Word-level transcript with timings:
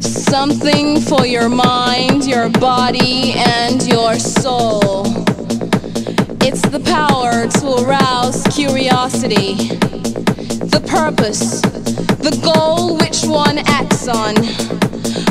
Something 0.00 1.00
for 1.00 1.26
your 1.26 1.48
mind, 1.48 2.26
your 2.26 2.48
body, 2.48 3.32
and 3.34 3.86
your 3.86 4.14
soul. 4.14 5.04
It's 6.40 6.62
the 6.62 6.80
power 6.84 7.46
to 7.60 7.84
arouse 7.84 8.42
curiosity, 8.54 9.54
the 10.74 10.82
purpose, 10.86 11.60
the 12.18 12.34
goal 12.42 12.96
which 12.98 13.24
one 13.24 13.58
acts 13.66 14.08
on. 14.08 14.34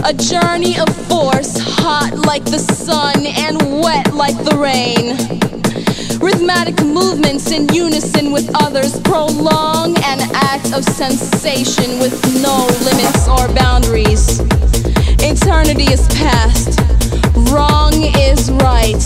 A 0.05 0.13
journey 0.13 0.77
of 0.79 0.89
force, 1.07 1.57
hot 1.59 2.13
like 2.25 2.45
the 2.45 2.59
sun 2.59 3.25
and 3.25 3.81
wet 3.81 4.13
like 4.13 4.37
the 4.43 4.57
rain. 4.57 5.17
Rhythmic 6.19 6.83
movements 6.83 7.51
in 7.51 7.67
unison 7.69 8.31
with 8.31 8.49
others. 8.61 8.99
Prolong 9.01 9.97
an 10.03 10.19
act 10.33 10.73
of 10.73 10.83
sensation 10.83 11.99
with 11.99 12.13
no 12.41 12.67
limits 12.83 13.27
or 13.27 13.47
boundaries. 13.53 14.39
Eternity 15.19 15.91
is 15.91 16.07
past, 16.09 16.79
wrong 17.51 17.93
is 17.93 18.51
right. 18.63 19.03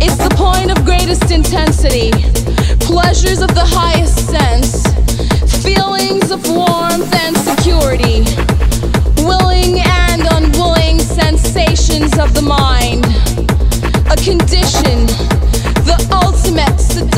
It's 0.00 0.16
the 0.16 0.32
point 0.36 0.70
of 0.70 0.84
greatest 0.84 1.30
intensity, 1.30 2.10
pleasures 2.80 3.40
of 3.40 3.54
the 3.54 3.64
highest 3.64 4.26
sense, 4.28 4.82
feelings 5.62 6.30
of 6.30 6.46
warmth 6.48 7.14
and 7.14 7.36
security, 7.36 8.24
willing 9.24 9.80
and 9.80 10.22
unwilling 10.32 10.98
sensations 10.98 12.18
of 12.18 12.34
the 12.34 12.42
mind, 12.42 13.04
a 14.10 14.16
condition, 14.16 15.06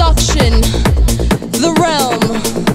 seduction, 0.04 0.60
the 1.50 1.72
realm. 1.80 2.73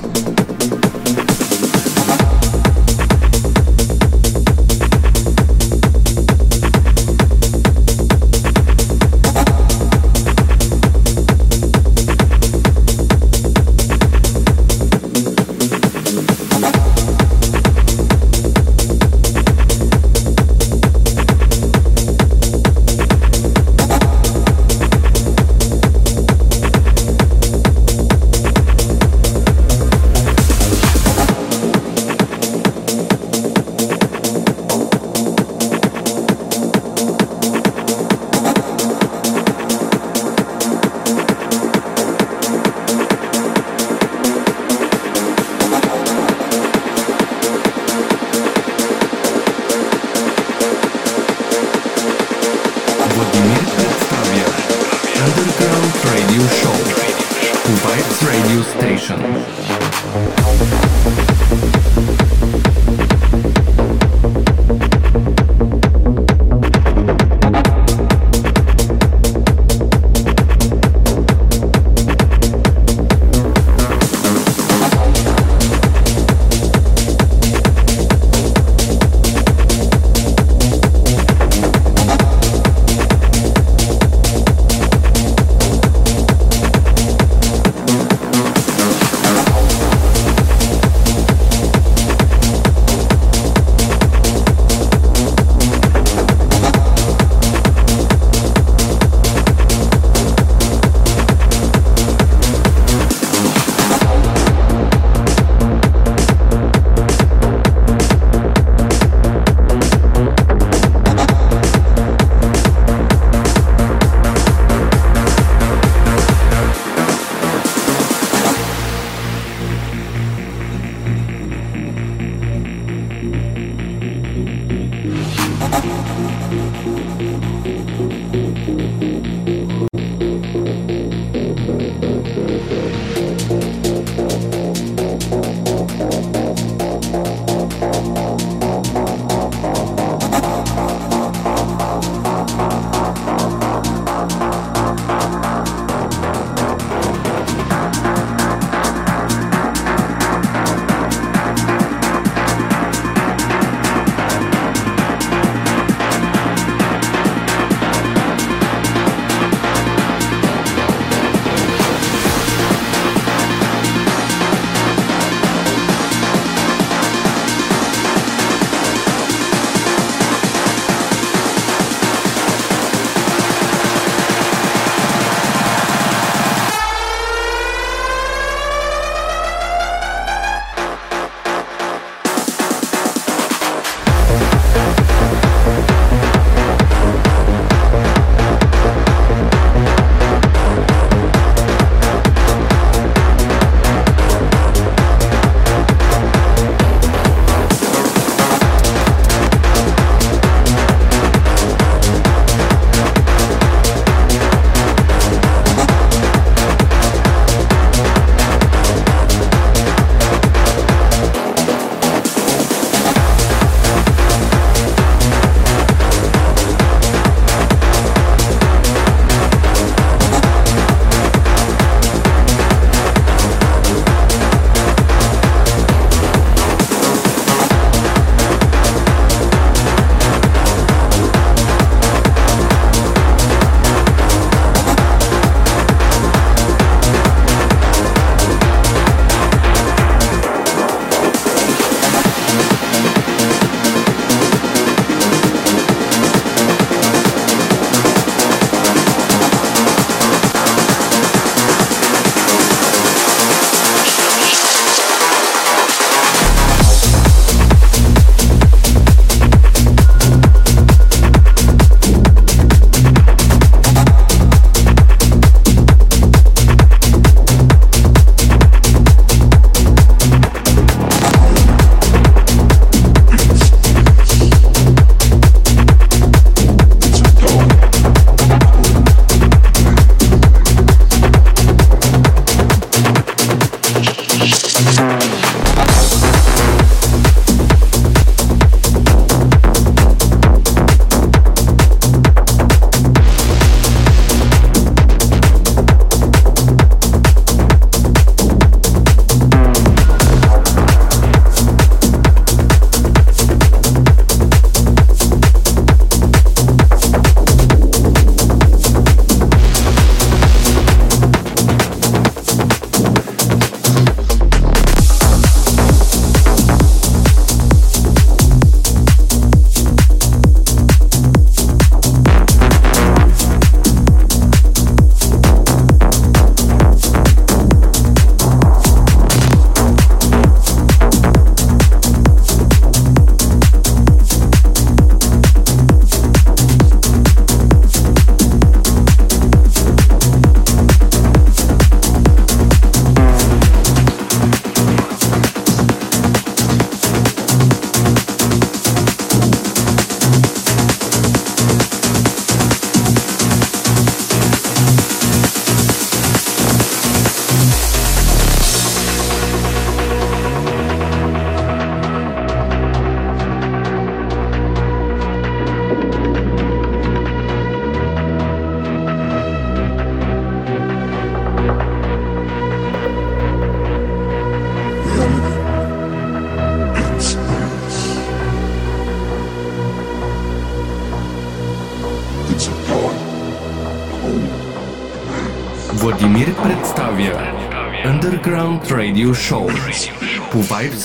station. 58.69 59.19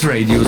Radio 0.05 0.44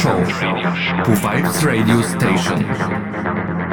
Show 0.00 0.16
to 0.24 1.12
Vibes 1.20 1.62
Radio 1.62 2.00
Station. 2.00 3.69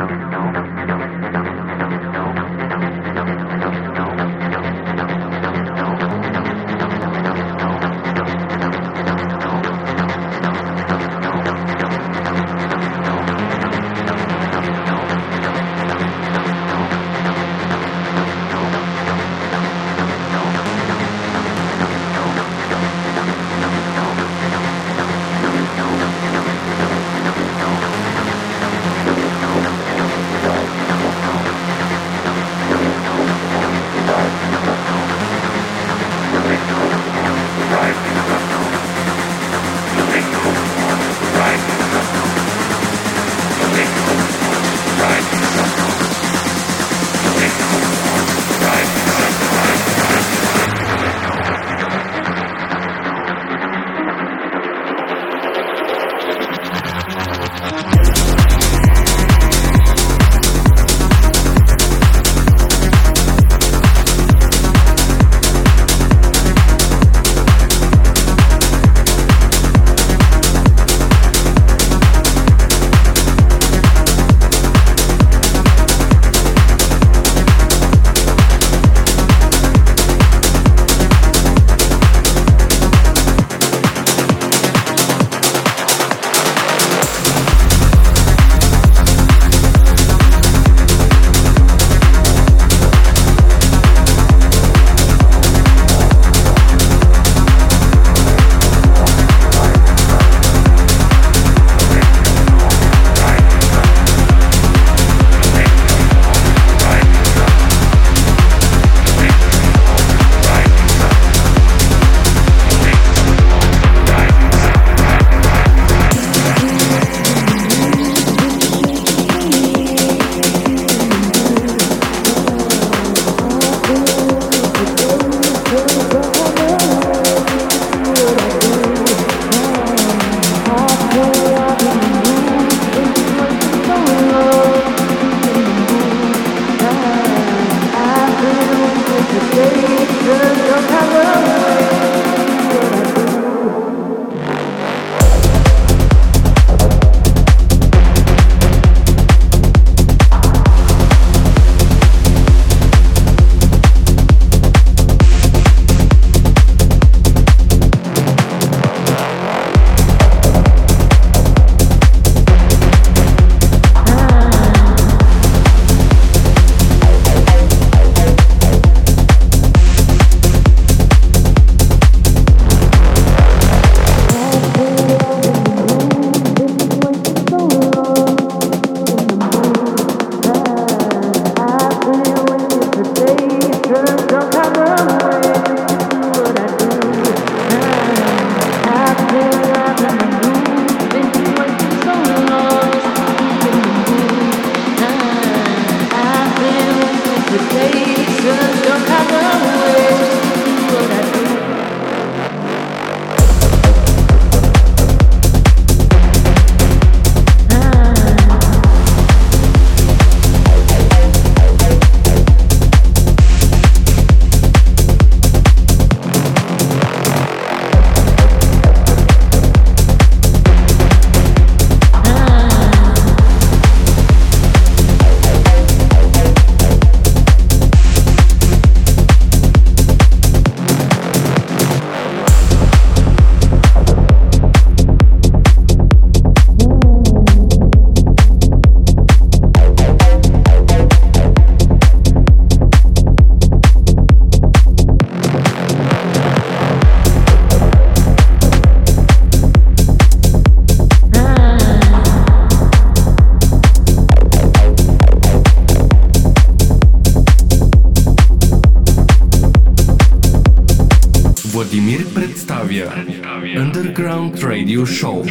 Radio 264.88 265.04
Show 265.04 265.44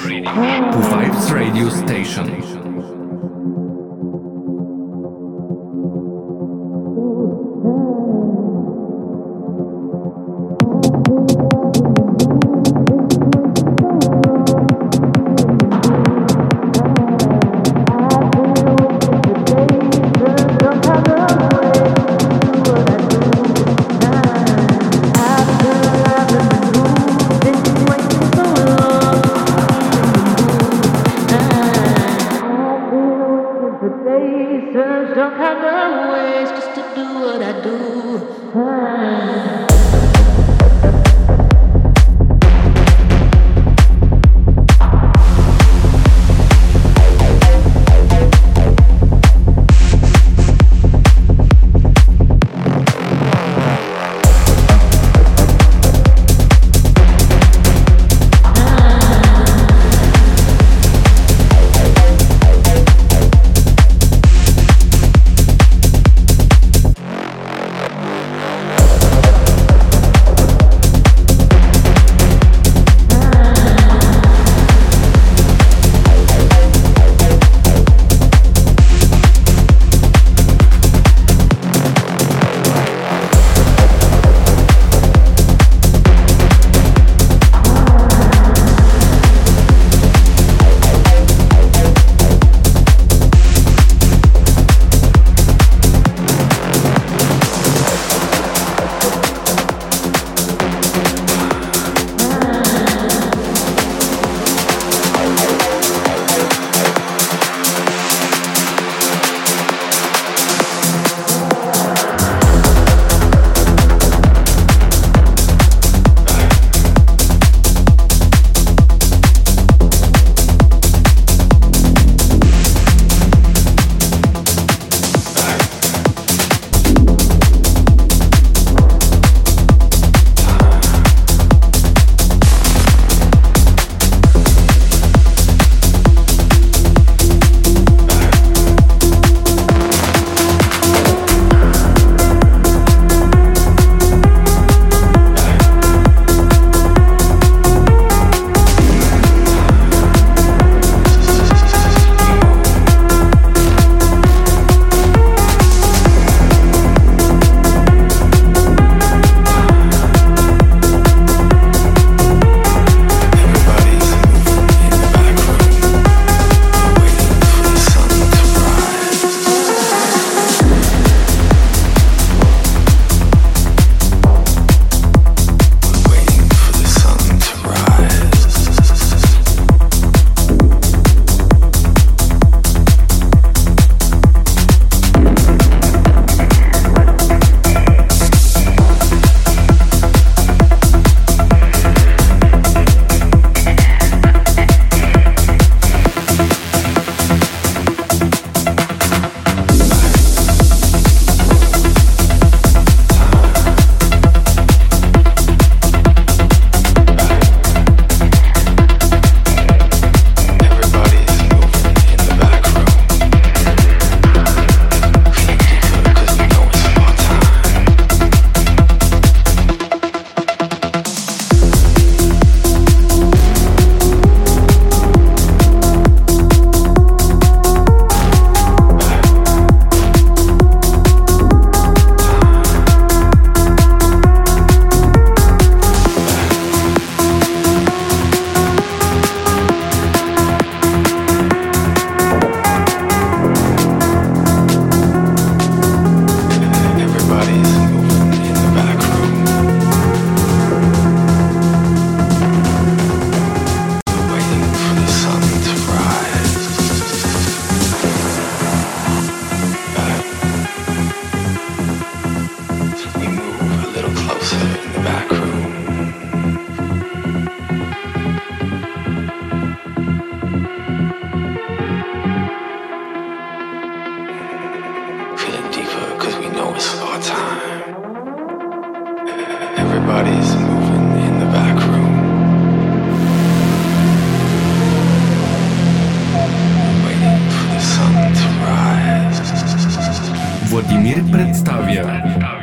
Avia 291.86 292.04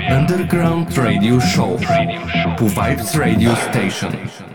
Underground 0.10 0.98
Radio 0.98 1.40
Show. 1.40 1.78
Two 2.58 2.68
Vibes 2.68 3.18
Radio 3.18 3.56
Station. 3.56 4.53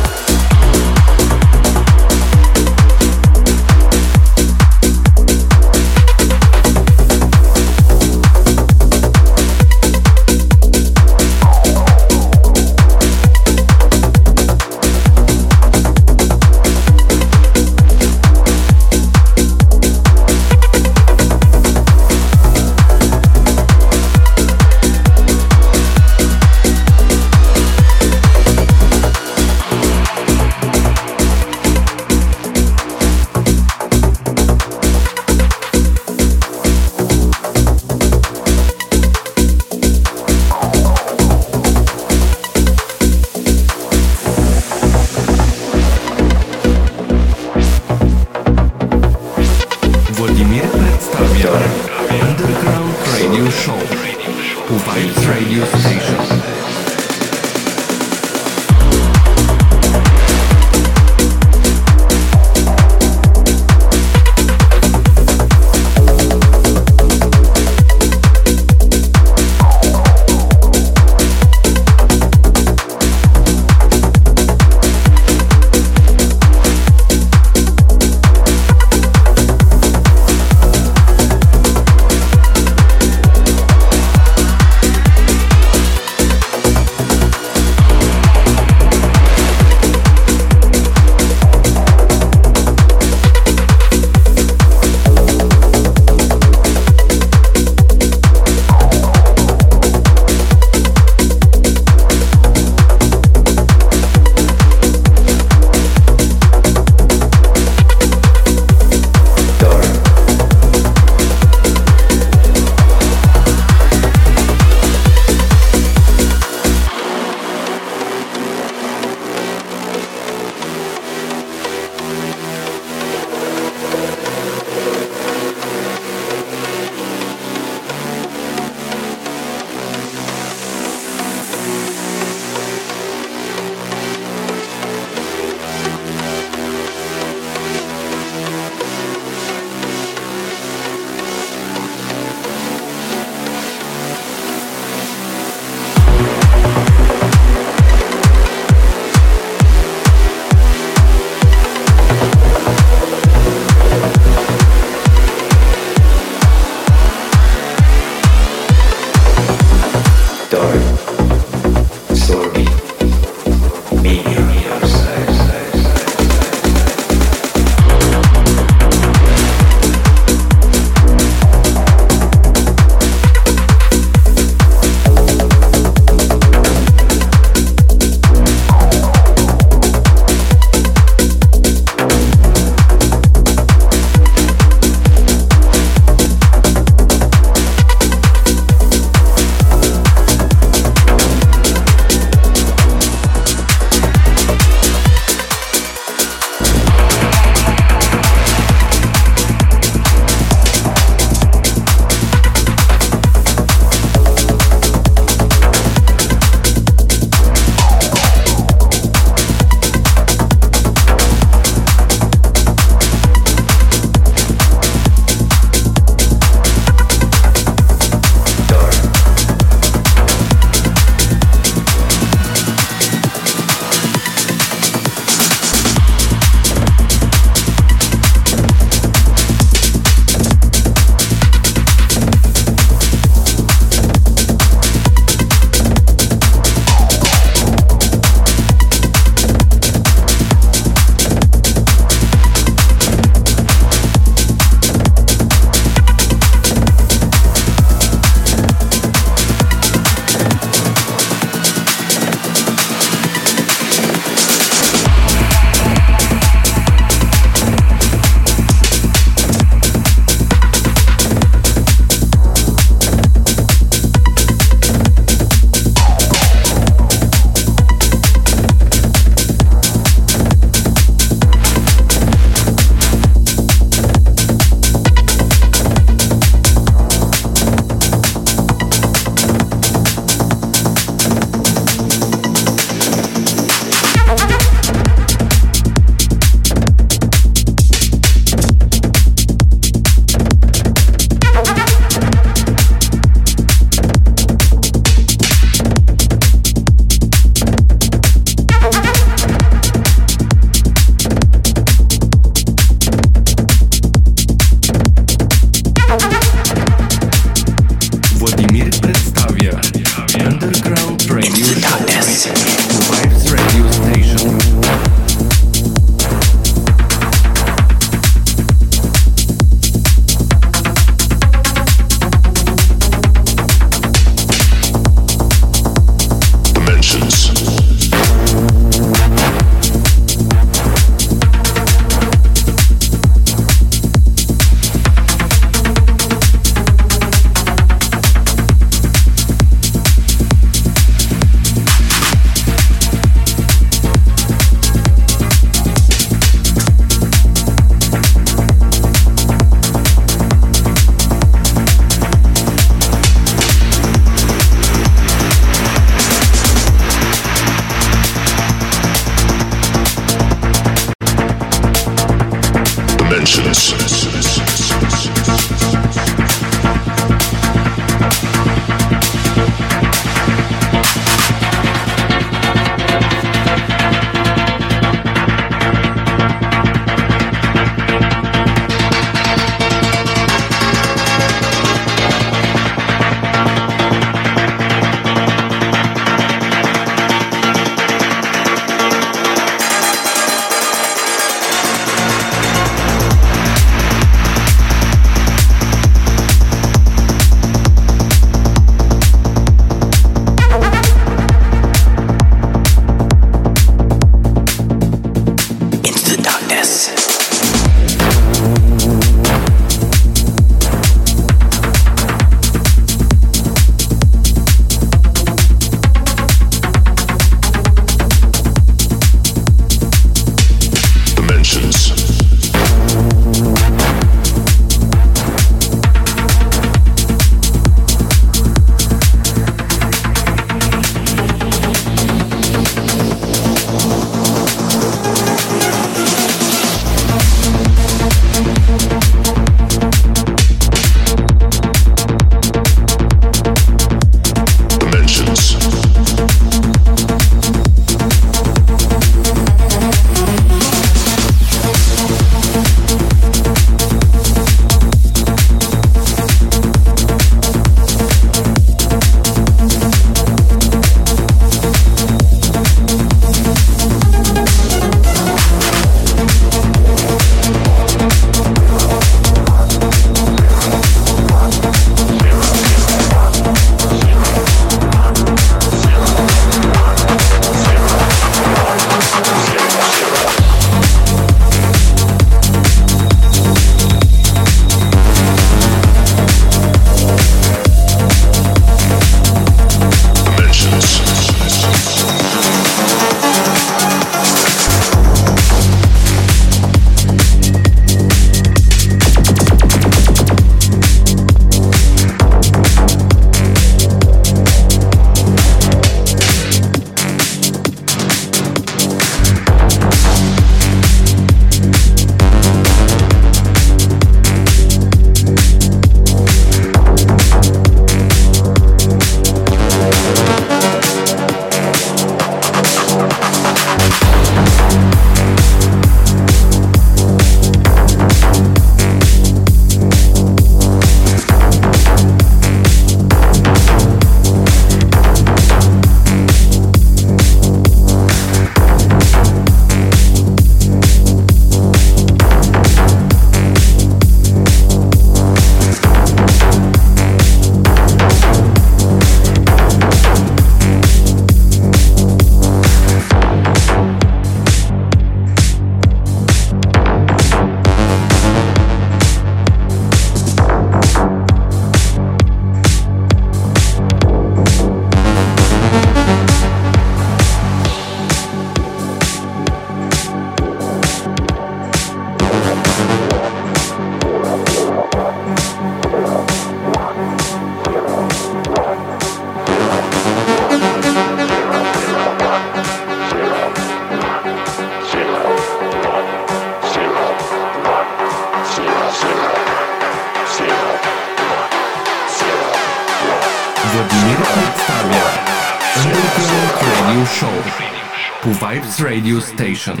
Radio 599.11 599.41
station. 599.41 600.00